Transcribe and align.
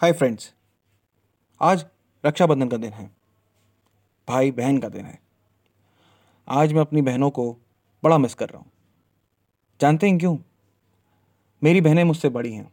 Hi 0.00 0.12
friends 0.12 0.54
आज 1.60 1.86
रक्षाबंधन 2.26 2.68
का 2.68 2.76
दिन 2.76 2.92
है। 2.92 3.16
भाई 4.28 4.50
बहन 4.50 4.78
का 4.78 4.88
दिन 4.88 5.04
है। 5.04 5.18
आज 6.48 6.72
मैं 6.72 6.80
अपनी 6.80 7.02
बहनों 7.02 7.30
को 7.30 7.56
बड़ा 8.04 8.18
मिस 8.18 8.34
कर 8.34 8.48
रहा 8.48 8.58
हूँ। 8.58 8.70
जानते 9.80 10.08
हैं 10.08 10.18
क्यों? 10.18 10.38
मेरी 11.64 11.80
बहनें 11.80 12.04
मुझसे 12.04 12.28
बड़ी 12.28 12.52
हैं। 12.52 12.72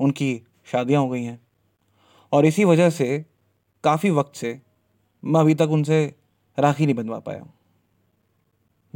उनकी 0.00 0.42
शादियाँ 0.64 1.02
हो 1.02 1.08
गई 1.08 1.24
हैं। 1.24 1.46
और 2.32 2.46
इसी 2.46 2.64
वजह 2.64 2.90
से 2.90 3.26
काफ़ी 3.84 4.10
वक्त 4.10 4.36
से 4.36 4.62
मैं 5.24 5.40
अभी 5.40 5.54
तक 5.54 5.68
उनसे 5.70 6.14
राखी 6.58 6.86
नहीं 6.86 6.96
बंधवा 6.96 7.18
पाया 7.18 7.46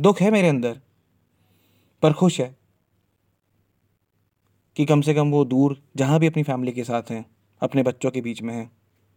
दुख 0.00 0.20
है 0.20 0.30
मेरे 0.30 0.48
अंदर, 0.48 0.80
पर 2.02 2.12
खुश 2.12 2.40
है 2.40 2.56
कि 4.76 4.84
कम 4.84 5.00
से 5.00 5.14
कम 5.14 5.30
वो 5.30 5.44
दूर 5.44 5.82
जहाँ 5.96 6.18
भी 6.18 6.26
अपनी 6.26 6.42
फैमिली 6.42 6.72
के 6.72 6.84
साथ 6.84 7.02
हैं 7.10 7.34
अपने 7.64 7.82
बच्चों 7.82 8.10
के 8.10 8.20
बीच 8.20 8.42
में 8.42 8.54
है। 8.54 8.70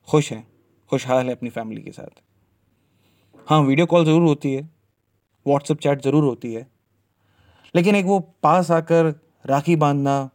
खुश 0.08 0.32
हैं। 0.34 0.48
खुशहाल 0.90 1.26
है 1.26 1.32
अपनी 1.32 1.50
फैमिली 1.50 1.82
के 1.82 1.92
साथ। 1.92 2.22
हाँ 3.48 3.62
वीडियो 3.62 3.86
कॉल 3.86 4.06
ज़रूर 4.06 4.22
होती 4.22 4.54
है। 4.54 4.70
व्हाट्सएप 5.48 5.80
चैट 5.80 6.02
ज़रूर 6.02 6.24
होती 6.24 6.54
है। 6.54 6.68
लेकिन 7.76 7.96
एक 7.96 8.06
वो 8.06 8.20
पास 8.44 8.72
आकर 8.72 9.14
राखी 9.46 9.76
बांधना, 9.76 10.30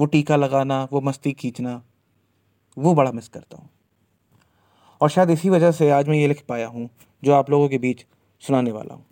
वो 0.00 0.06
टीका 0.06 0.36
लगाना, 0.36 0.88
वो 0.92 1.00
मस्ती 1.00 1.32
खींचना, 1.32 1.82
वो 2.78 2.94
बड़ा 2.94 3.12
मिस 3.12 3.28
करता 3.28 3.56
हूँ। 3.56 3.70
और 5.00 5.10
शायद 5.10 5.30
इसी 5.30 5.50
वजह 5.50 5.72
से 5.72 5.90
आज 5.90 6.08
मैं 6.08 6.16
ये 6.16 6.28
लिख 6.28 6.44
पाया 6.48 6.66
हूँ, 6.66 6.90
जो 7.24 7.32
आप 7.32 7.50
लोगों 7.50 7.68
के 7.68 7.78
बीच 7.78 8.06
सुनाने 8.40 8.72
वाला 8.72 8.94
हूँ। 8.94 9.06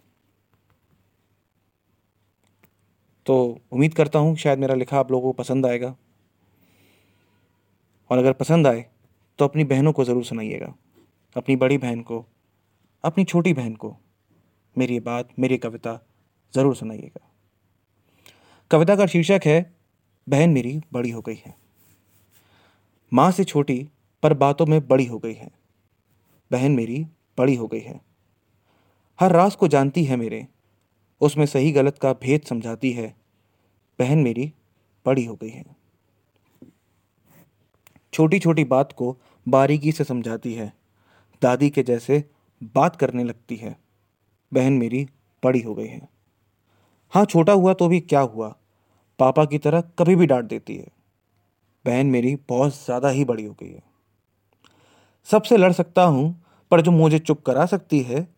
तो 3.27 3.59
उम्मीद 3.73 3.95
करता 3.95 4.19
हूँ 4.19 4.37
शायद 4.37 4.59
मेरा 4.59 4.75
लिखा 4.75 4.99
आप 4.99 5.11
लोगों 5.11 5.33
को 5.33 5.33
पसंद 5.33 5.67
आएगा। 5.67 5.97
और 8.15 8.19
अगर 8.19 8.33
पसंद 8.33 8.67
आए 8.67 8.85
तो 9.39 9.45
अपनी 9.45 9.65
बहनों 9.65 9.93
को 9.93 10.05
ज़रूर 10.05 10.25
सुनाइएगा। 10.25 10.75
अपनी 11.37 11.57
बड़ी 11.57 11.79
बहन 11.79 12.01
को, 12.01 12.25
अपनी 13.05 13.25
छोटी 13.25 13.53
बहन 13.53 13.75
को, 13.75 13.97
मेरी 14.77 14.99
बात, 15.01 15.29
मेरी 15.39 15.57
कविता 15.59 15.99
ज़रूर 16.55 16.77
सुनाइएगा। 16.77 17.27
कविता 18.71 18.97
का 18.97 19.07
शीर्षक 19.07 19.41
है, 19.45 19.75
बहन 20.27 20.51
मेरी 20.51 20.81
बड़ी 20.93 21.11
हो 21.11 21.21
गई 21.21 21.43
है। 21.47 21.55
माँ 23.13 23.31
से 23.31 23.45
छोटी 23.45 23.89
पर 24.23 24.35
बातों 24.35 24.67
में 24.67 24.81
बड़ी 24.89 25.07
हो 25.07 25.19
गई 25.19 25.35
है। 25.35 25.51
बहन 26.51 26.73
मेरी 26.73 27.07
बड़ी 27.39 27.55
हो 27.55 27.67
गई 27.67 27.81
है। 27.81 28.01
हर 29.19 29.33
रास 29.33 29.57
को 29.57 29.69
जानती 29.69 30.05
है 30.05 30.17
मेरे। 30.17 30.47
उसमें 31.21 31.47
सही 31.47 31.73
गलत 31.73 31.99
का 31.99 32.13
भेद 32.13 32.43
समझाती 32.43 32.93
है। 32.93 33.15
बहन 33.99 34.19
मेरी 34.19 34.53
बड़ी 35.07 35.25
हो 35.25 35.35
गई 35.35 35.49
है। 35.49 35.65
छोटी 38.15 38.39
छोटी 38.39 38.65
बात 38.65 38.93
को 38.93 39.17
बारीकी 39.49 39.93
से 39.93 40.05
समझाती 40.05 40.55
है। 40.55 40.73
दादी 41.43 41.71
के 41.71 41.83
जैसे 41.83 42.25
बात 42.75 42.97
करने 42.97 43.25
लगती 43.25 43.57
है। 43.57 43.77
बहन 44.53 44.73
मेरी 44.73 45.09
बड़ी 45.45 45.61
हो 45.61 45.75
गई 45.75 45.87
है। 45.87 46.09
हाँ 47.13 47.25
छोटा 47.25 47.53
हुआ 47.53 47.73
तो 47.75 47.89
भी 47.89 48.01
क्या 48.01 48.21
हुआ? 48.21 48.57
पापा 49.19 49.45
की 49.45 49.59
तरह 49.59 49.81
कभी 49.81 50.17
भी 50.17 50.27
डांट 50.27 50.45
देती 50.45 50.77
है। 50.77 50.87
बहन 51.87 52.07
मेरी 52.07 52.39
बहुत 52.49 52.85
ज़्यादा 52.85 53.09
ही 53.09 53.25
बड़ी 53.25 53.45
हो 53.45 53.57
गई 53.63 53.71
है। 53.71 53.83
सबसे 55.25 55.57
लड़ 55.57 55.73
सकता 55.73 56.03
हूँ, 56.03 56.45
पर 56.71 56.81
जो 56.81 56.91
मुझे 56.91 57.19
चुप 57.19 57.43
करा 57.43 57.67
सकती 57.67 58.01
है, 58.01 58.29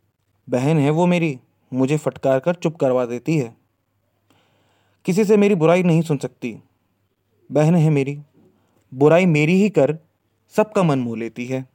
बहन 0.48 0.78
है 0.78 0.90
वो 0.90 1.06
मेरी, 1.06 1.38
मुझे 1.72 1.96
फटकार 1.96 2.40
कर 2.40 2.54
चुप 2.54 2.76
करवा 2.76 3.06
देती 3.06 3.38
है। 3.38 3.56
किसी 5.04 5.24
से 5.24 5.36
मेरी 5.36 5.54
बुराई 5.54 5.82
नहीं 5.82 6.02
सुन 6.02 6.16
सकती। 6.16 6.58
बहन 7.52 7.74
है 7.74 7.90
मेरी 7.90 8.18
बुराई 8.96 9.26
मेरी 9.26 9.52
ही 9.52 9.70
कर, 9.70 9.98
सबका 10.48 10.82
मन 10.82 10.98
मोह 10.98 11.18
लेती 11.18 11.46
है। 11.46 11.66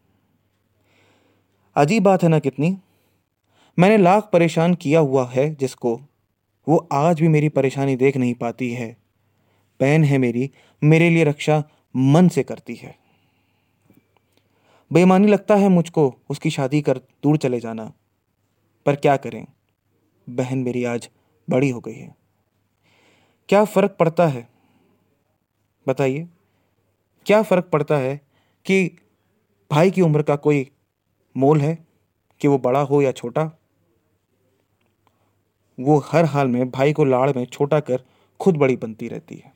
अजीब 1.75 2.03
बात 2.03 2.23
है 2.23 2.30
ना 2.30 2.39
कितनी? 2.39 2.77
मैंने 3.80 3.97
लाख 3.97 4.30
परेशान 4.33 4.73
किया 4.73 5.00
हुआ 5.00 5.27
है 5.27 5.55
जिसको, 5.55 6.02
वो 6.67 6.89
आज 6.92 7.21
भी 7.21 7.27
मेरी 7.27 7.49
परेशानी 7.49 7.95
देख 7.95 8.17
नहीं 8.17 8.33
पाती 8.33 8.73
है। 8.73 8.98
बहन 9.80 10.04
है 10.04 10.17
मेरी, 10.17 10.52
मेरे 10.83 11.09
लिए 11.09 11.23
रक्षा 11.23 11.64
मन 11.95 12.27
से 12.27 12.43
करती 12.43 12.76
है। 12.76 12.98
बेईमानी 14.93 15.27
लगता 15.27 15.55
है 15.55 15.70
मुझको 15.70 16.15
उसकी 16.30 16.49
शादी 16.49 16.82
कर 16.82 16.98
दूर 16.98 17.38
चले 17.38 17.59
जाना। 17.59 17.93
पर 18.86 18.95
क्या 18.95 19.17
करें? 19.17 19.45
बहन 20.30 20.58
मेरी 20.58 20.83
आज 20.83 21.09
बड़ी 21.49 21.70
हो 21.70 21.80
गई 21.80 21.95
है। 21.95 22.15
क्या 23.49 23.65
फ़र्क 23.65 23.92
पड़ता 23.92 24.27
है? 24.27 24.49
बताइए। 25.88 26.27
क्या 27.26 27.42
फ़र्क 27.42 27.65
पड़ता 27.65 27.98
है 27.98 28.15
कि 28.65 28.98
भाई 29.71 29.92
की 29.92 30.02
उम्र 30.02 30.21
का 30.21 30.36
कोई 30.36 30.70
मोल 31.36 31.61
है 31.61 31.77
कि 32.42 32.48
वो 32.48 32.58
बड़ा 32.58 32.80
हो 32.80 33.02
या 33.02 33.11
छोटा? 33.11 33.52
वो 35.77 35.98
हर 36.05 36.26
हाल 36.26 36.48
में 36.48 36.70
भाई 36.71 36.93
को 36.93 37.05
लाड़ 37.05 37.32
में 37.33 37.45
छोटा 37.45 37.80
कर 37.80 38.04
खुद 38.39 38.58
बड़ी 38.58 38.76
बनती 38.76 39.08
रहती 39.08 39.36
है। 39.36 39.54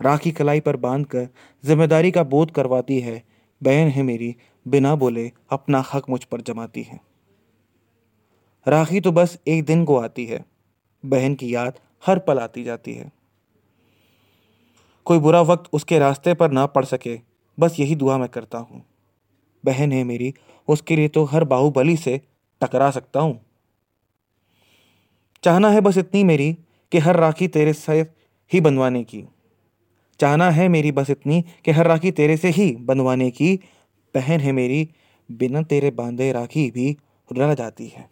राखी 0.00 0.32
कलाई 0.32 0.60
पर 0.60 0.76
बाँध 0.76 1.06
कर 1.06 1.28
ज़िम्मेदारी 1.64 2.10
का 2.10 2.22
बोध 2.22 2.50
करवाती 2.50 3.00
है, 3.00 3.22
बहन 3.62 3.88
है 3.88 4.02
मेरी, 4.02 4.34
बिना 4.66 4.94
बोले 4.94 5.30
अपना 5.50 5.84
हक 5.92 6.08
मुझ 6.10 6.24
पर 6.24 6.40
जमाती 6.40 6.82
है। 6.82 7.00
राखी 8.66 9.00
तो 9.00 9.12
बस 9.12 9.38
एक 9.48 9.64
दिन 9.64 9.84
को 9.84 9.96
आती 9.98 10.26
है, 10.26 10.44
बहन 11.04 11.34
की 11.34 11.54
याद 11.54 11.78
हर 12.06 12.18
पल 12.18 12.38
आती 12.38 12.64
जाती 12.64 12.94
है। 12.94 13.10
कोई 15.04 15.18
बुरा 15.18 15.40
वक्त 15.40 15.70
उसके 15.72 15.98
रास्ते 15.98 16.34
पर 16.34 16.50
ना 16.50 16.66
पड़ 16.66 16.84
सके। 16.84 17.20
बस 17.58 17.76
यही 17.80 17.94
दुआ 17.94 18.18
मैं 18.18 18.28
करता 18.28 18.58
हूँ। 18.58 18.84
बहन 19.64 19.92
है 19.92 20.04
मेरी, 20.04 20.34
उसके 20.68 20.96
लिए 20.96 21.08
तो 21.08 21.24
हर 21.24 21.44
बाहुबली 21.44 21.96
से 21.96 22.20
टकरा 22.60 22.90
सकता 22.90 23.20
हूँ। 23.20 23.40
चाहना 25.44 25.70
है 25.70 25.80
बस 25.80 25.98
इतनी 25.98 26.24
मेरी 26.24 26.58
कि 26.92 26.98
हर 26.98 27.16
राखी 27.16 27.48
तेरे 27.48 27.72
से 27.72 28.00
ही 28.52 28.60
बनवाने 28.60 29.04
की। 29.04 29.24
चाहना 30.20 30.50
है 30.50 30.68
मेरी 30.68 30.92
बस 30.92 31.10
इतनी 31.10 31.44
कि 31.64 31.70
हर 31.70 31.86
राखी 31.86 32.10
तेरे 32.10 32.36
से 32.36 32.48
ही 32.48 32.76
बनवाने 32.76 33.30
की। 33.30 33.56
बहन 34.14 34.40
है 34.40 34.52
मेरी, 34.52 34.88
बिना 35.30 35.62
तेरे 35.62 35.90
बांधे 35.90 36.32
राखी 36.32 36.70
भी 36.70 36.96
रह 37.32 37.54
जाती 37.54 37.88
है। 37.88 38.10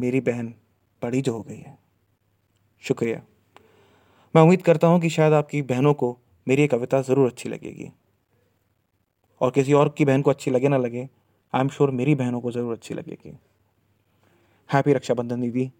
मेरी 0.00 0.20
बहन 0.20 0.54
बड़ी 1.02 1.20
जो 1.20 1.32
हो 1.32 1.42
गई 1.42 1.56
है। 1.56 1.78
शुक्रिया। 2.84 3.20
मैं 4.34 4.42
उम्मीद 4.42 4.62
करता 4.62 4.86
हूँ 4.86 5.00
कि 5.00 5.10
शायद 5.10 5.32
आपकी 5.32 5.62
बहनों 5.62 5.94
को 5.94 6.16
मेरी 6.46 6.62
ये 6.62 6.68
कविता 6.68 7.00
ज़रूर 7.02 7.26
अच्छी 7.26 7.48
लगेगी। 7.48 7.90
और 9.40 9.50
किसी 9.50 9.72
और 9.72 9.94
की 9.98 10.04
बहन 10.04 10.22
को 10.22 10.30
अच्छी 10.30 10.50
लगे 10.50 10.68
ना 10.68 10.76
लगे, 10.76 11.08
आई 11.54 11.60
एम 11.60 11.68
श्योर 11.68 11.90
मेरी 11.90 12.14
बहनों 12.14 12.40
को 12.40 12.50
ज़रूर 12.52 12.72
अच्छी 12.72 12.94
लगेगी। 12.94 13.36
हैप्पी 14.70 14.92
रक्षाबंधन 14.92 15.40
दीदी, 15.40 15.70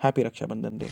हैप्पी 0.00 0.22
रक्षाबंधन 0.22 0.78
डे। 0.78 0.90